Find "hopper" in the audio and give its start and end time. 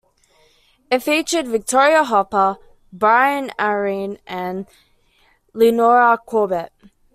2.03-2.57